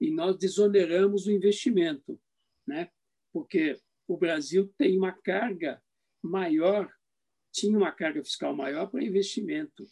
[0.00, 2.18] E nós desoneramos o investimento,
[2.66, 2.90] né?
[3.32, 3.78] porque
[4.08, 5.82] o Brasil tem uma carga
[6.22, 6.90] maior,
[7.52, 9.86] tinha uma carga fiscal maior para investimento.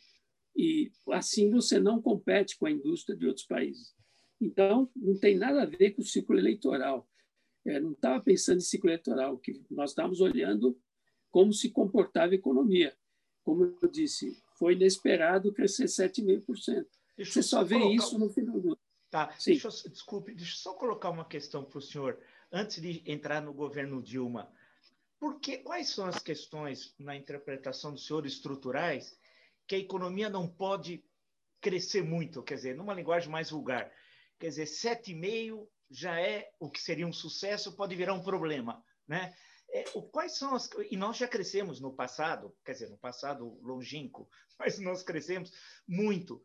[0.57, 3.95] E assim você não compete com a indústria de outros países.
[4.41, 7.09] Então, não tem nada a ver com o ciclo eleitoral.
[7.67, 10.81] É, não estava pensando em ciclo eleitoral, que nós estávamos olhando
[11.31, 12.97] como se comportava a economia.
[13.43, 16.87] Como eu disse, foi inesperado crescer 7,5%.
[17.19, 17.95] Você só vê colocar...
[17.95, 18.79] isso no final do ano.
[19.11, 19.53] Tá, Sim.
[19.53, 22.19] Deixa eu, desculpe, deixa eu só colocar uma questão para o senhor,
[22.53, 24.53] antes de entrar no governo Dilma.
[25.19, 29.19] Porque, quais são as questões, na interpretação do senhor, estruturais,
[29.67, 31.03] que a economia não pode
[31.61, 32.43] crescer muito?
[32.43, 33.91] Quer dizer, numa linguagem mais vulgar,
[34.38, 39.35] quer dizer, 7,5% já é o que seria um sucesso, pode virar um problema, né?
[39.71, 44.29] É, quais são as e nós já crescemos no passado, quer dizer, no passado longínquo,
[44.59, 45.53] mas nós crescemos
[45.87, 46.43] muito.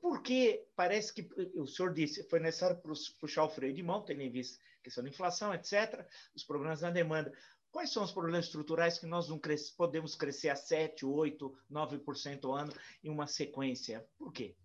[0.00, 2.80] Porque parece que o senhor disse foi necessário
[3.20, 6.80] puxar o freio de mão, tendo em vista a questão da inflação, etc., os problemas
[6.80, 7.32] na demanda.
[7.70, 12.44] Quais são os problemas estruturais que nós não cres podemos crescer a 7, 8, 9%
[12.44, 14.04] ao ano em uma sequência?
[14.18, 14.56] Por quê?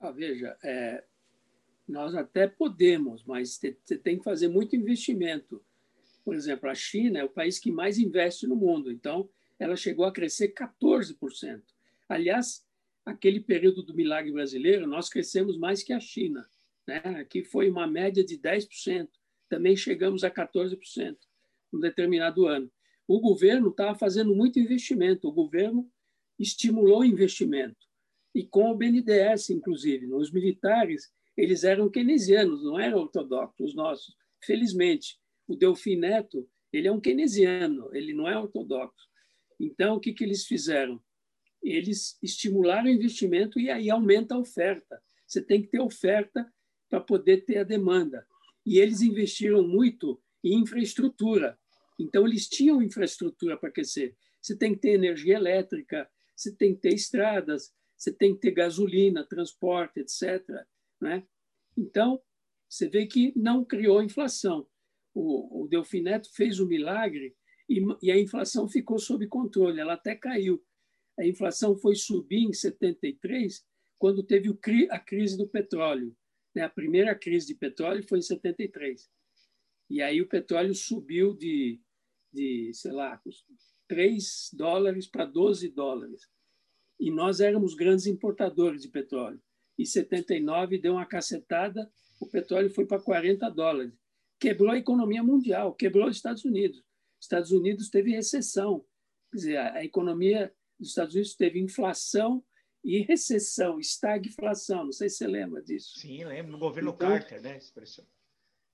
[0.00, 1.04] Ah, veja, é,
[1.86, 5.62] nós até podemos, mas você tem que fazer muito investimento.
[6.24, 10.04] Por exemplo, a China é o país que mais investe no mundo, então ela chegou
[10.04, 11.62] a crescer 14%.
[12.08, 12.64] Aliás,
[13.04, 16.48] aquele período do milagre brasileiro, nós crescemos mais que a China.
[16.86, 16.98] Né?
[17.20, 19.08] Aqui foi uma média de 10%,
[19.48, 21.16] também chegamos a 14%
[21.72, 22.70] um determinado ano.
[23.08, 25.90] O governo estava fazendo muito investimento, o governo
[26.38, 27.88] estimulou o investimento,
[28.34, 30.12] e com o BNDES, inclusive.
[30.12, 34.14] Os militares eles eram keynesianos, não eram ortodoxos, os nossos.
[34.40, 39.08] Felizmente, o Delfim Neto, ele é um keynesiano, ele não é ortodoxo.
[39.60, 41.00] Então, o que, que eles fizeram?
[41.62, 45.00] Eles estimularam o investimento e aí aumenta a oferta.
[45.26, 46.50] Você tem que ter oferta
[46.88, 48.26] para poder ter a demanda.
[48.66, 51.58] E eles investiram muito em infraestrutura.
[51.98, 54.16] Então, eles tinham infraestrutura para crescer.
[54.40, 58.50] Você tem que ter energia elétrica, você tem que ter estradas, você tem que ter
[58.50, 60.44] gasolina, transporte, etc.
[61.00, 61.24] Né?
[61.76, 62.20] Então,
[62.68, 64.66] você vê que não criou inflação.
[65.14, 65.68] O, o
[66.02, 67.34] Neto fez o milagre
[67.68, 70.62] e, e a inflação ficou sob controle, ela até caiu.
[71.18, 73.64] A inflação foi subir em 73,
[73.98, 74.58] quando teve o,
[74.90, 76.16] a crise do petróleo.
[76.54, 76.62] Né?
[76.62, 79.10] A primeira crise de petróleo foi em 73.
[79.90, 81.80] E aí o petróleo subiu de,
[82.32, 83.20] de sei lá,
[83.88, 86.22] 3 dólares para 12 dólares.
[86.98, 89.42] E nós éramos grandes importadores de petróleo
[89.78, 93.92] e 79 deu uma cacetada, o petróleo foi para 40 dólares.
[94.42, 96.82] Quebrou a economia mundial, quebrou os Estados Unidos.
[97.20, 98.84] Estados Unidos teve recessão.
[99.30, 102.44] Quer dizer, a economia dos Estados Unidos teve inflação
[102.82, 104.86] e recessão, estagflação.
[104.86, 105.96] Não sei se você lembra disso.
[105.96, 106.50] Sim, lembro.
[106.50, 107.56] No governo então, Carter, né?
[107.56, 108.04] Expressão.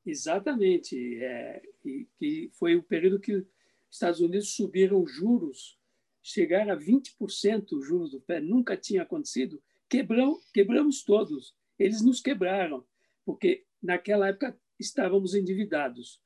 [0.06, 1.22] Exatamente.
[1.22, 3.46] É, e, que foi o período que os
[3.90, 5.78] Estados Unidos subiram juros,
[6.22, 8.40] chegaram a 20% os juros do pé.
[8.40, 11.54] Nunca tinha acontecido quebrou, quebramos todos.
[11.78, 12.82] Eles nos quebraram,
[13.22, 16.20] porque naquela época estávamos endividados.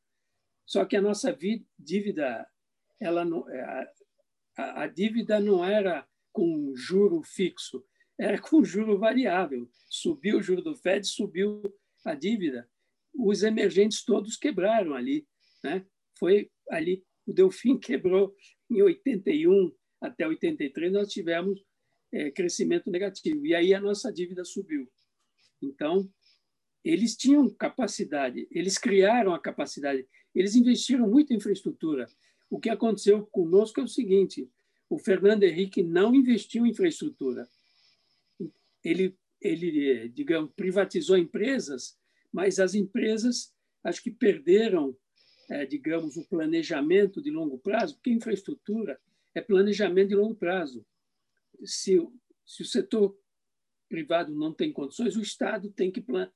[0.66, 1.36] Só que a nossa
[1.78, 2.46] dívida,
[3.00, 3.92] ela não, é,
[4.56, 7.84] a, a dívida não era com juro fixo,
[8.18, 9.68] era com juro variável.
[9.88, 11.62] Subiu o juro do Fed, subiu
[12.04, 12.68] a dívida.
[13.14, 15.26] Os emergentes todos quebraram ali.
[15.62, 15.84] Né?
[16.18, 18.34] Foi ali, o Delfim quebrou
[18.70, 21.64] em 81 até 83, nós tivemos
[22.12, 23.46] é, crescimento negativo.
[23.46, 24.90] E aí a nossa dívida subiu.
[25.62, 26.10] Então,
[26.84, 32.06] eles tinham capacidade, eles criaram a capacidade, eles investiram muito em infraestrutura.
[32.50, 34.50] O que aconteceu conosco é o seguinte:
[34.88, 37.48] o Fernando Henrique não investiu em infraestrutura.
[38.84, 41.96] Ele, ele digamos, privatizou empresas,
[42.32, 44.96] mas as empresas acho que perderam,
[45.50, 48.98] é, digamos, o planejamento de longo prazo, porque infraestrutura
[49.34, 50.84] é planejamento de longo prazo
[51.64, 51.96] se,
[52.44, 53.16] se o setor
[53.88, 56.32] privado não tem condições, o Estado tem que planejar,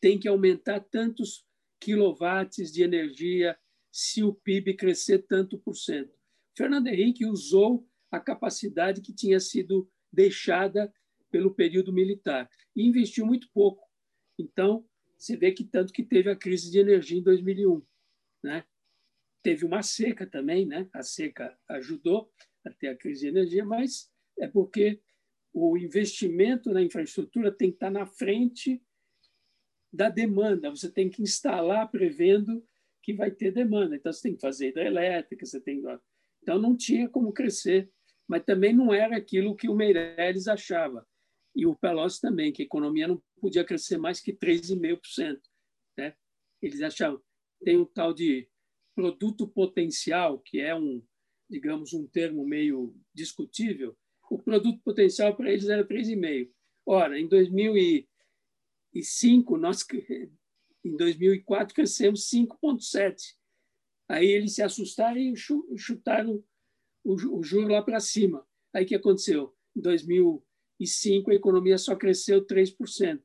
[0.00, 1.44] tem que aumentar tantos
[1.80, 3.58] quilowatts de energia
[3.90, 6.16] se o PIB crescer tanto por cento.
[6.56, 10.92] Fernando Henrique usou a capacidade que tinha sido deixada
[11.30, 13.86] pelo período militar e investiu muito pouco.
[14.38, 14.86] Então,
[15.18, 17.82] você vê que tanto que teve a crise de energia em 2001,
[18.42, 18.64] né?
[19.42, 20.88] Teve uma seca também, né?
[20.92, 22.30] A seca ajudou
[22.64, 25.00] a ter a crise de energia, mas é porque
[25.52, 28.82] o investimento na infraestrutura tem que estar na frente
[29.96, 30.70] da demanda.
[30.70, 32.64] Você tem que instalar prevendo
[33.02, 33.96] que vai ter demanda.
[33.96, 35.82] Então, você tem que fazer hidrelétrica, você tem...
[36.42, 37.90] Então, não tinha como crescer,
[38.28, 41.06] mas também não era aquilo que o Meirelles achava.
[41.54, 45.40] E o Pelosi também, que a economia não podia crescer mais que 3,5%.
[45.96, 46.14] Né?
[46.60, 47.20] Eles achavam
[47.62, 48.48] tem um tal de
[48.94, 51.02] produto potencial, que é um,
[51.48, 53.96] digamos, um termo meio discutível,
[54.30, 56.50] o produto potencial para eles era 3,5.
[56.84, 57.28] Ora, em
[58.96, 59.86] 2005, nós,
[60.84, 63.36] em 2004, crescemos 5,7.
[64.08, 66.42] Aí eles se assustaram e chutaram
[67.04, 68.46] o, juro lá para cima.
[68.72, 69.56] Aí o que aconteceu?
[69.76, 73.22] Em 2005, a economia só cresceu 3%,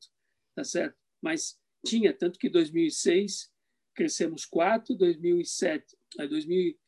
[0.54, 0.96] tá certo?
[1.20, 3.50] Mas tinha, tanto que em 2006
[3.94, 6.78] crescemos 4, 2007, 2000,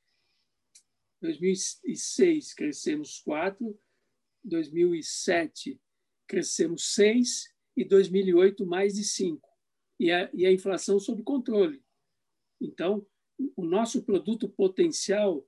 [1.21, 3.81] 2006 crescemos 4,
[4.45, 5.81] 2007
[6.27, 9.49] crescemos 6 e 2008 mais de 5.
[9.99, 11.83] E a, e a inflação sob controle.
[12.61, 13.07] Então,
[13.57, 15.47] o nosso produto potencial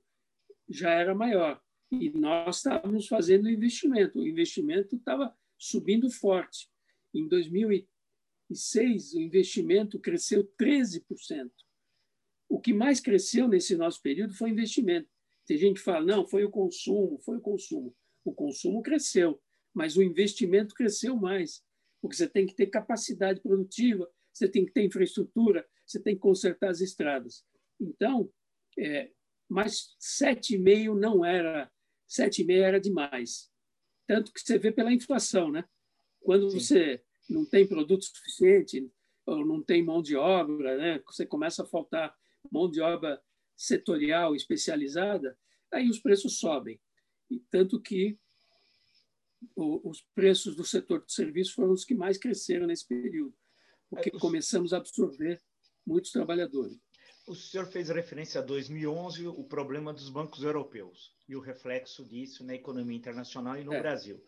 [0.69, 1.61] já era maior
[1.91, 4.19] e nós estávamos fazendo investimento.
[4.19, 6.69] O investimento estava subindo forte.
[7.13, 11.51] Em 2006, o investimento cresceu 13%.
[12.49, 15.09] O que mais cresceu nesse nosso período foi o investimento.
[15.45, 17.95] Tem gente que fala, não, foi o consumo, foi o consumo
[18.27, 19.41] o consumo cresceu,
[19.73, 21.63] mas o investimento cresceu mais,
[22.01, 26.21] porque você tem que ter capacidade produtiva, você tem que ter infraestrutura, você tem que
[26.21, 27.45] consertar as estradas.
[27.79, 28.31] Então,
[28.77, 29.11] é,
[29.49, 31.71] mas 7,5 não era,
[32.09, 33.51] 7,5 era demais.
[34.05, 35.65] Tanto que você vê pela inflação, né?
[36.21, 36.59] Quando Sim.
[36.59, 38.89] você não tem produto suficiente
[39.25, 41.01] ou não tem mão de obra, né?
[41.05, 42.15] Você começa a faltar
[42.51, 43.21] mão de obra
[43.55, 45.37] setorial especializada,
[45.71, 46.79] aí os preços sobem
[47.29, 48.17] e tanto que
[49.55, 53.35] o, os preços do setor de serviços foram os que mais cresceram nesse período,
[53.89, 55.41] porque é, começamos a absorver
[55.85, 56.77] muitos trabalhadores.
[57.27, 62.43] O senhor fez referência a 2011, o problema dos bancos europeus e o reflexo disso
[62.45, 63.79] na economia internacional e no é.
[63.81, 64.23] Brasil.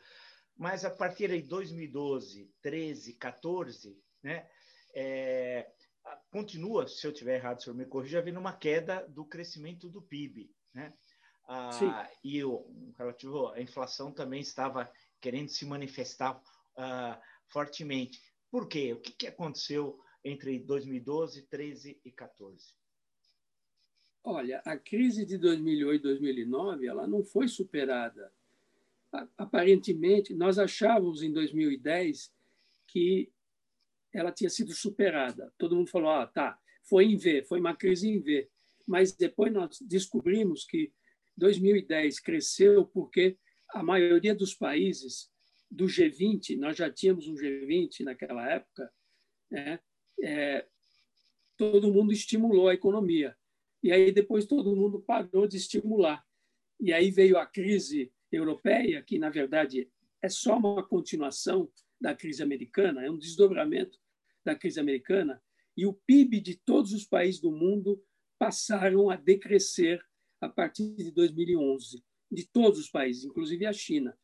[0.57, 4.45] Mas a partir de 2012, 13, 14, né,
[4.93, 5.71] é,
[6.29, 10.01] continua, se eu tiver errado, o senhor me corrija, havendo uma queda do crescimento do
[10.01, 10.51] PIB.
[10.73, 10.93] Né?
[11.51, 12.63] Ah, e o
[12.95, 14.87] relativo à inflação também estava
[15.19, 16.39] querendo se manifestar
[16.77, 18.21] ah, fortemente.
[18.51, 18.93] Por quê?
[18.93, 22.75] O que, que aconteceu entre 2012, 13 e 14?
[24.23, 28.31] Olha, a crise de 2008 2009 ela não foi superada.
[29.35, 32.31] Aparentemente, nós achávamos em 2010
[32.85, 33.33] que
[34.13, 35.51] ela tinha sido superada.
[35.57, 38.47] Todo mundo falou, ah, tá, foi em V, foi uma crise em V.
[38.85, 40.93] Mas depois nós descobrimos que
[41.39, 43.37] 2010 cresceu porque
[43.71, 45.31] a maioria dos países
[45.71, 48.91] do G20, nós já tínhamos um G20 naquela época,
[49.49, 49.79] né?
[50.21, 50.65] é,
[51.57, 53.35] todo mundo estimulou a economia.
[53.81, 56.23] E aí depois todo mundo parou de estimular.
[56.79, 59.89] E aí veio a crise europeia, que na verdade
[60.21, 63.97] é só uma continuação da crise americana, é um desdobramento
[64.43, 65.41] da crise americana,
[65.75, 68.01] e o PIB de todos os países do mundo
[68.37, 70.01] passaram a decrescer
[70.41, 74.17] a partir de 2011, de todos os países, inclusive a China.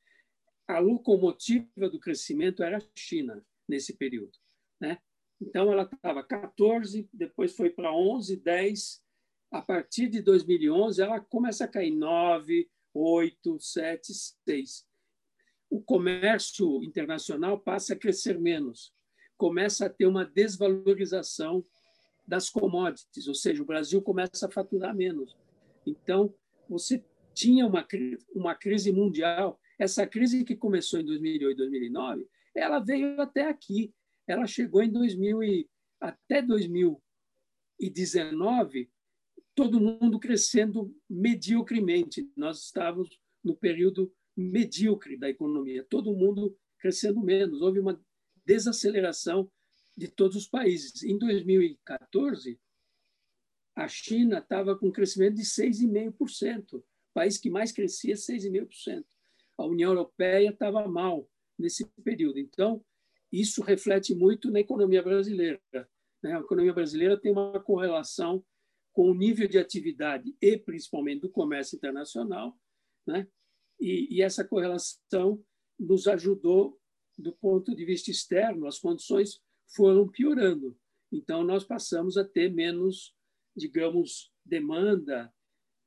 [0.67, 4.38] A locomotiva do crescimento era a China nesse período.
[4.80, 4.97] Né?
[5.41, 9.04] Então, ela estava 14, depois foi para 11, 10.
[9.51, 14.13] A partir de 2011, ela começa a cair 9, 8, 7,
[14.47, 14.88] 6.
[15.70, 18.93] O comércio internacional passa a crescer menos,
[19.38, 21.66] começa a ter uma desvalorização
[22.26, 25.36] das commodities, ou seja, o Brasil começa a faturar menos.
[25.86, 26.33] Então,
[26.67, 27.88] você tinha uma,
[28.33, 29.59] uma crise mundial.
[29.77, 33.93] Essa crise que começou em 2008, 2009, ela veio até aqui.
[34.27, 35.69] Ela chegou em 2000 e,
[35.99, 38.89] até 2019,
[39.53, 42.27] todo mundo crescendo mediocremente.
[42.36, 47.61] Nós estávamos no período medíocre da economia, todo mundo crescendo menos.
[47.61, 48.01] Houve uma
[48.45, 49.49] desaceleração
[49.97, 51.03] de todos os países.
[51.03, 52.59] Em 2014,
[53.76, 56.76] a China estava com um crescimento de 6,5%.
[56.76, 59.05] O país que mais crescia, 6,5%.
[59.57, 62.39] A União Europeia estava mal, nesse período.
[62.39, 62.84] Então,
[63.32, 65.61] isso reflete muito na economia brasileira.
[66.23, 66.36] Né?
[66.36, 68.43] A economia brasileira tem uma correlação
[68.93, 72.57] com o nível de atividade e principalmente do comércio internacional,
[73.05, 73.28] né?
[73.80, 75.43] e, e essa correlação
[75.78, 76.80] nos ajudou
[77.17, 79.41] do ponto de vista externo, as condições
[79.76, 80.78] foram piorando.
[81.11, 83.14] Então, nós passamos a ter menos,
[83.56, 85.34] digamos, demanda,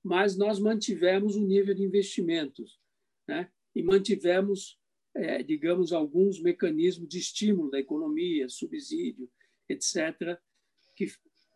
[0.03, 2.81] mas nós mantivemos o nível de investimentos
[3.27, 3.51] né?
[3.75, 4.79] e mantivemos,
[5.15, 9.31] é, digamos, alguns mecanismos de estímulo da economia, subsídio,
[9.69, 10.39] etc.,
[10.97, 11.07] que,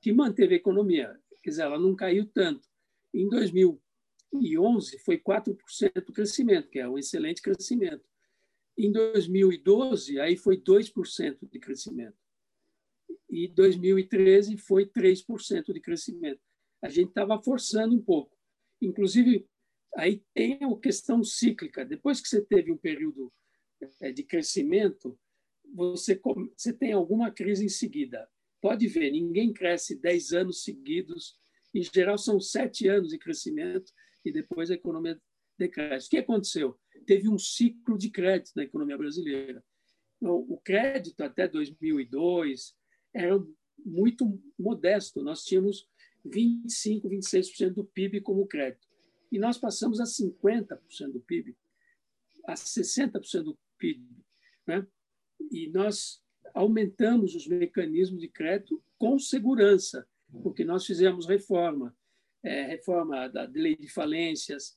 [0.01, 1.19] que manteve a economia.
[1.43, 2.69] Quer dizer, ela não caiu tanto.
[3.13, 5.57] Em 2011, foi 4%
[6.09, 8.05] o crescimento, que é um excelente crescimento.
[8.77, 12.22] Em 2012, aí foi 2% de crescimento.
[13.33, 16.41] E 2013 foi 3% de crescimento.
[16.83, 18.37] A gente estava forçando um pouco.
[18.81, 19.49] Inclusive,
[19.97, 21.85] aí tem a questão cíclica.
[21.85, 23.33] Depois que você teve um período
[24.01, 25.19] é, de crescimento,
[25.75, 26.21] você,
[26.55, 28.29] você tem alguma crise em seguida.
[28.61, 31.41] Pode ver, ninguém cresce 10 anos seguidos.
[31.75, 33.91] Em geral, são sete anos de crescimento
[34.25, 35.19] e depois a economia
[35.59, 36.09] decresce.
[36.09, 36.79] O que aconteceu?
[37.03, 39.63] teve um ciclo de crédito na economia brasileira.
[40.17, 42.75] Então, o crédito até 2002
[43.15, 43.39] era
[43.85, 45.23] muito modesto.
[45.23, 45.89] Nós tínhamos
[46.25, 48.87] 25, 26% do PIB como crédito.
[49.31, 51.57] E nós passamos a 50% do PIB,
[52.47, 54.07] a 60% do PIB.
[54.67, 54.87] Né?
[55.51, 56.23] E nós
[56.55, 60.07] aumentamos os mecanismos de crédito com segurança,
[60.43, 61.97] porque nós fizemos reforma,
[62.43, 64.77] é, reforma da lei de falências,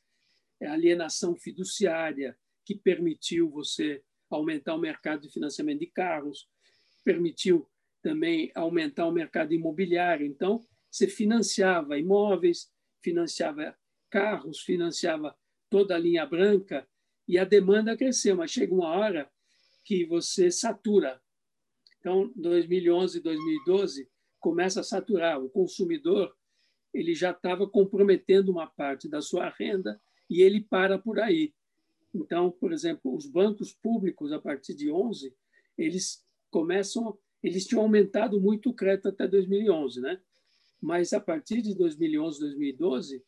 [0.59, 6.49] é alienação fiduciária, que permitiu você aumentar o mercado de financiamento de carros,
[7.03, 7.69] permitiu
[8.05, 10.27] também aumentar o mercado imobiliário.
[10.27, 13.75] Então, você financiava imóveis, financiava
[14.11, 15.35] carros, financiava
[15.71, 16.87] toda a linha branca
[17.27, 19.27] e a demanda cresceu, mas chega uma hora
[19.83, 21.19] que você satura.
[21.99, 24.07] Então, 2011, 2012
[24.39, 25.43] começa a saturar.
[25.43, 26.31] O consumidor
[26.93, 29.99] ele já estava comprometendo uma parte da sua renda
[30.29, 31.55] e ele para por aí.
[32.13, 35.35] Então, por exemplo, os bancos públicos, a partir de 11,
[35.75, 40.19] eles começam, eles tinham aumentado muito o crédito até 2011, né?
[40.81, 43.23] Mas a partir de 2011, 2012,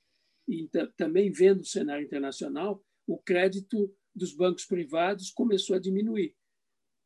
[0.48, 6.36] e também vendo o cenário internacional, o crédito dos bancos privados começou a diminuir.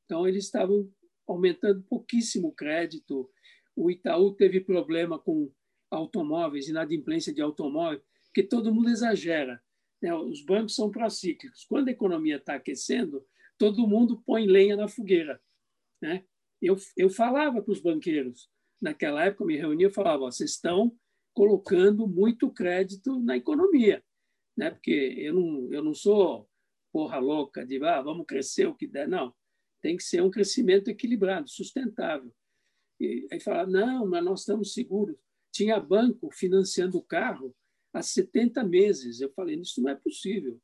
[0.05, 0.89] Então, eles estavam
[1.27, 3.29] aumentando pouquíssimo o crédito.
[3.75, 5.51] O Itaú teve problema com
[5.89, 9.61] automóveis, inadimplência de automóvel, porque todo mundo exagera.
[10.01, 10.13] Né?
[10.15, 11.65] Os bancos são procíclicos.
[11.65, 13.25] Quando a economia está aquecendo,
[13.57, 15.41] todo mundo põe lenha na fogueira.
[16.01, 16.25] Né?
[16.61, 18.49] Eu, eu falava para os banqueiros,
[18.81, 20.95] naquela época, me reunia e falava: vocês estão
[21.33, 24.03] colocando muito crédito na economia.
[24.55, 24.69] Né?
[24.69, 26.49] Porque eu não, eu não sou
[26.91, 29.07] porra louca de ah, vamos crescer o que der.
[29.07, 29.33] Não,
[29.81, 32.33] tem que ser um crescimento equilibrado, sustentável.
[32.99, 35.15] E aí falava: não, mas nós estamos seguros.
[35.51, 37.55] Tinha banco financiando o carro
[37.93, 39.19] há 70 meses.
[39.19, 40.59] Eu falei, isso não é possível.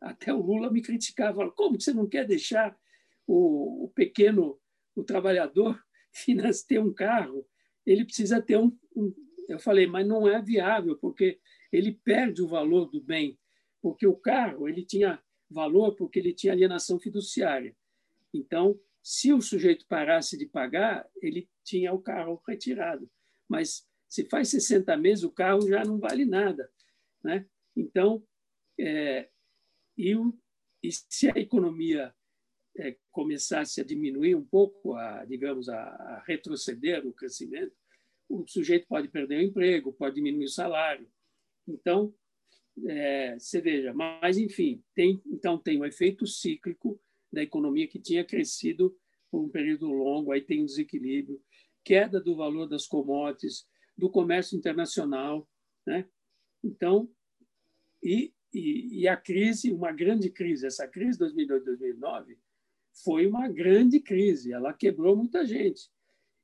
[0.00, 2.78] Até o Lula me criticava, como você não quer deixar
[3.26, 4.58] o, o pequeno,
[5.00, 5.80] o trabalhador
[6.68, 7.46] ter um carro?
[7.84, 9.12] Ele precisa ter um, um...
[9.48, 11.40] Eu falei, mas não é viável, porque
[11.72, 13.38] ele perde o valor do bem,
[13.80, 15.20] porque o carro ele tinha
[15.50, 17.76] valor porque ele tinha alienação fiduciária.
[18.32, 23.10] Então, se o sujeito parasse de pagar, ele tinha o carro retirado.
[23.48, 26.70] Mas se faz 60 meses, o carro já não vale nada.
[27.22, 27.46] Né?
[27.76, 28.22] Então,
[28.78, 29.28] é,
[29.96, 30.14] e,
[30.82, 32.14] e se a economia
[32.80, 37.72] é, começasse a diminuir um pouco, a, digamos, a, a retroceder o crescimento,
[38.28, 41.06] o sujeito pode perder o emprego, pode diminuir o salário.
[41.68, 42.14] Então,
[42.86, 47.00] é, você veja, mas enfim, tem, então tem o efeito cíclico
[47.32, 48.96] da economia que tinha crescido
[49.30, 51.40] por um período longo, aí tem um desequilíbrio,
[51.84, 53.66] queda do valor das commodities,
[53.96, 55.48] do comércio internacional.
[55.86, 56.08] Né?
[56.64, 57.10] Então,
[58.02, 62.38] e, e, e, a crise, uma grande crise, essa crise de 2002-2009,
[63.04, 65.90] foi uma grande crise, ela quebrou muita gente.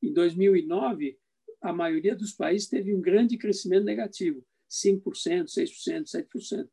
[0.03, 1.19] Em 2009,
[1.61, 6.69] a maioria dos países teve um grande crescimento negativo, 5%, 6%, 7%.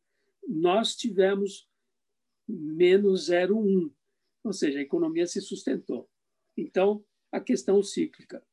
[0.47, 1.67] Nós tivemos
[2.47, 3.91] menos 0,1%,
[4.43, 6.09] ou seja, a economia se sustentou.
[6.57, 8.45] Então, a questão cíclica.